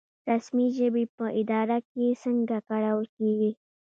[0.29, 3.51] رسمي ژبې په اداره کې څنګه کارول کیږي؟